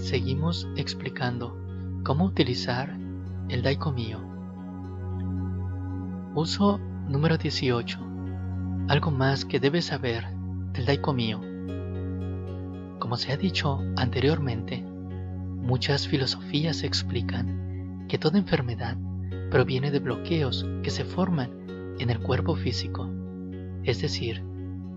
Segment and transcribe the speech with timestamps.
[0.00, 1.56] seguimos explicando
[2.04, 2.96] cómo utilizar
[3.48, 4.20] el Daikomio.
[6.34, 7.98] Uso número 18.
[8.88, 10.26] Algo más que debes saber
[10.72, 11.40] del Daikomio.
[12.98, 18.96] Como se ha dicho anteriormente, muchas filosofías explican que toda enfermedad
[19.50, 21.50] proviene de bloqueos que se forman
[21.98, 23.08] en el cuerpo físico,
[23.84, 24.42] es decir,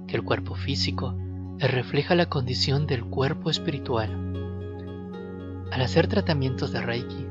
[0.07, 1.17] que el cuerpo físico
[1.59, 4.32] refleja la condición del cuerpo espiritual.
[5.73, 7.25] Al hacer tratamientos de Reiki,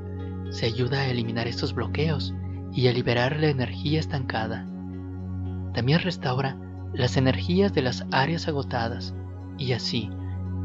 [0.50, 2.34] se ayuda a eliminar estos bloqueos
[2.72, 4.66] y a liberar la energía estancada.
[5.74, 6.56] También restaura
[6.92, 9.14] las energías de las áreas agotadas
[9.58, 10.10] y así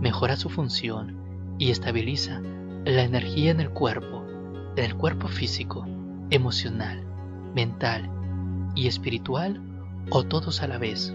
[0.02, 1.20] mejora su función
[1.60, 2.42] y estabiliza
[2.84, 4.26] la energía en el cuerpo,
[4.76, 5.86] en el cuerpo físico,
[6.32, 7.04] emocional,
[7.54, 8.10] mental
[8.74, 9.62] y espiritual
[10.10, 11.14] o todos a la vez.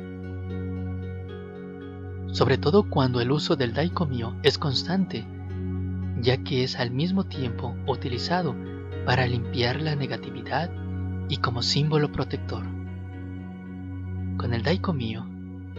[2.31, 5.27] Sobre todo cuando el uso del Daikomyo es constante,
[6.23, 8.55] ya que es al mismo tiempo utilizado
[9.05, 10.71] para limpiar la negatividad
[11.29, 12.65] y como símbolo protector.
[14.37, 15.27] Con el Daikomyo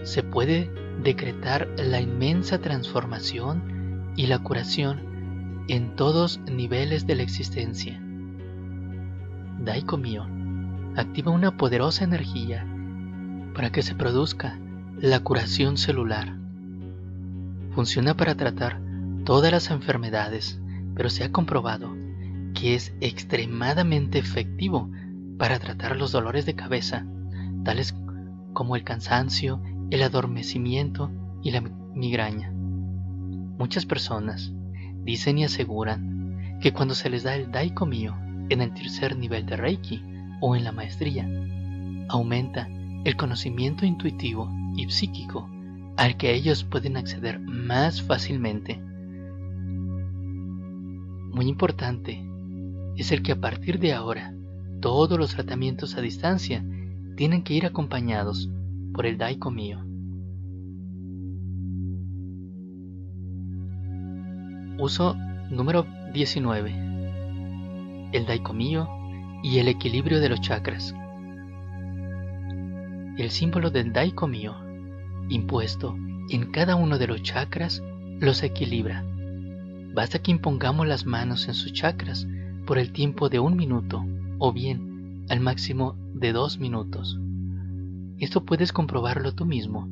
[0.04, 0.70] se puede
[1.02, 8.02] decretar la inmensa transformación y la curación en todos niveles de la existencia.
[9.60, 10.28] Daikomyo
[10.96, 12.68] activa una poderosa energía
[13.56, 14.60] para que se produzca
[15.00, 16.36] la curación celular.
[17.72, 18.82] Funciona para tratar
[19.26, 20.60] todas las enfermedades,
[20.96, 21.96] pero se ha comprobado
[22.54, 24.90] que es extremadamente efectivo
[25.38, 27.06] para tratar los dolores de cabeza,
[27.64, 27.96] tales
[28.54, 32.52] como el cansancio, el adormecimiento y la migraña.
[32.54, 34.54] Muchas personas
[35.04, 38.16] dicen y aseguran que cuando se les da el Daikomyo
[38.50, 40.04] en el tercer nivel de Reiki
[40.42, 41.28] o en la maestría,
[42.10, 42.68] aumenta
[43.04, 45.50] el conocimiento intuitivo y psíquico
[45.98, 48.82] al que ellos pueden acceder más fácilmente.
[51.34, 52.24] Muy importante
[52.96, 54.36] es el que a partir de ahora
[54.82, 56.64] todos los tratamientos a distancia
[57.18, 58.52] tienen que ir acompañados
[58.94, 59.80] por el Daikomyo.
[64.78, 65.16] Uso
[65.50, 68.10] número 19.
[68.12, 68.88] El Daikomyo
[69.42, 70.94] y el equilibrio de los chakras.
[73.18, 74.54] El símbolo del Daikomyo,
[75.30, 75.96] impuesto
[76.30, 77.82] en cada uno de los chakras,
[78.20, 79.04] los equilibra.
[79.94, 82.28] Basta que impongamos las manos en sus chakras
[82.66, 84.04] por el tiempo de un minuto
[84.40, 87.20] o bien al máximo de dos minutos.
[88.18, 89.88] Esto puedes comprobarlo tú mismo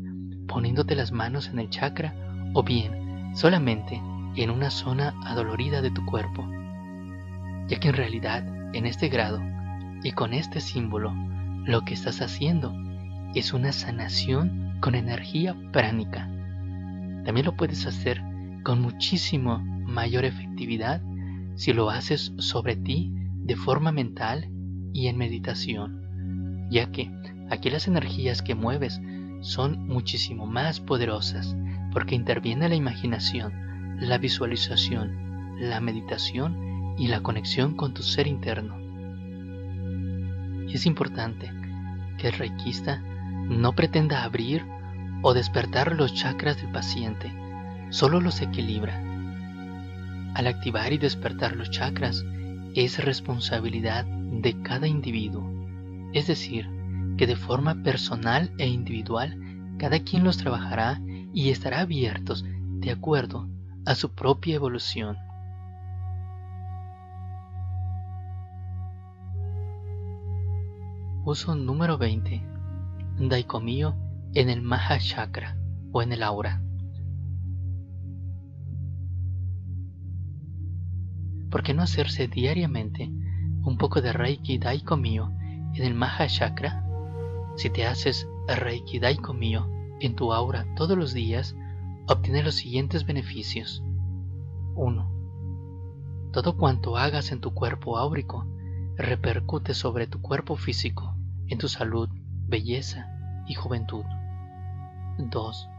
[0.47, 2.15] poniéndote las manos en el chakra
[2.53, 4.01] o bien solamente
[4.35, 6.45] en una zona adolorida de tu cuerpo,
[7.67, 9.39] ya que en realidad en este grado
[10.03, 11.13] y con este símbolo
[11.65, 12.73] lo que estás haciendo
[13.35, 16.27] es una sanación con energía pránica.
[17.23, 18.21] También lo puedes hacer
[18.63, 21.01] con muchísimo mayor efectividad
[21.55, 24.49] si lo haces sobre ti de forma mental
[24.93, 27.11] y en meditación, ya que
[27.49, 28.99] aquí las energías que mueves
[29.41, 31.55] son muchísimo más poderosas
[31.91, 38.77] porque interviene la imaginación, la visualización, la meditación y la conexión con tu ser interno.
[40.69, 41.51] Es importante
[42.17, 43.01] que el reikista
[43.47, 44.65] no pretenda abrir
[45.21, 47.31] o despertar los chakras del paciente,
[47.89, 49.10] solo los equilibra.
[50.33, 52.25] Al activar y despertar los chakras
[52.73, 55.43] es responsabilidad de cada individuo,
[56.13, 56.69] es decir,
[57.17, 59.37] que de forma personal e individual
[59.77, 61.01] cada quien los trabajará
[61.33, 62.45] y estará abiertos
[62.79, 63.49] de acuerdo
[63.85, 65.17] a su propia evolución.
[71.25, 72.41] Uso número 20.
[73.19, 73.95] Daikomyo
[74.33, 75.55] en el Maha Chakra
[75.91, 76.61] o en el aura.
[81.51, 83.11] ¿Por qué no hacerse diariamente
[83.63, 85.29] un poco de Reiki Daikomyo
[85.75, 86.85] en el Maha Chakra?
[87.57, 89.67] Si te haces Reiki Daikomyo
[89.99, 91.57] en tu aura todos los días,
[92.07, 93.83] obtienes los siguientes beneficios.
[94.75, 96.29] 1.
[96.31, 98.47] Todo cuanto hagas en tu cuerpo áurico
[98.95, 101.15] repercute sobre tu cuerpo físico,
[101.47, 102.07] en tu salud,
[102.47, 103.09] belleza
[103.45, 104.05] y juventud.
[105.17, 105.69] 2.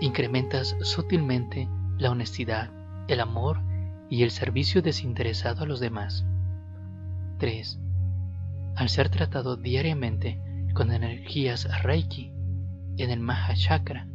[0.00, 1.68] Incrementas sutilmente
[1.98, 2.70] la honestidad,
[3.06, 3.60] el amor
[4.14, 6.24] y el servicio desinteresado a los demás.
[7.38, 7.80] 3.
[8.76, 10.40] Al ser tratado diariamente
[10.72, 12.30] con energías Reiki
[12.96, 14.06] en el Maha Chakra,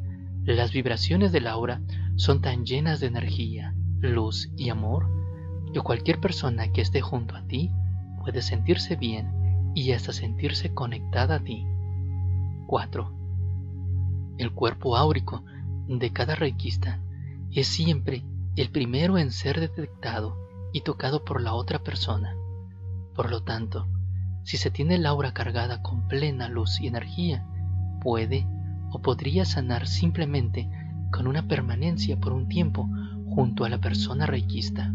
[0.45, 1.81] las vibraciones del aura
[2.15, 5.05] son tan llenas de energía, luz y amor
[5.73, 7.69] que cualquier persona que esté junto a ti
[8.23, 11.65] puede sentirse bien y hasta sentirse conectada a ti.
[12.67, 13.11] 4.
[14.37, 15.43] El cuerpo áurico
[15.89, 16.99] de cada reikista
[17.51, 18.23] es siempre
[18.61, 20.35] el primero en ser detectado
[20.73, 22.35] y tocado por la otra persona.
[23.15, 23.87] Por lo tanto,
[24.43, 27.45] si se tiene el aura cargada con plena luz y energía,
[28.01, 28.45] puede
[28.91, 30.69] o podría sanar simplemente
[31.09, 32.89] con una permanencia por un tiempo
[33.29, 34.93] junto a la persona reikista.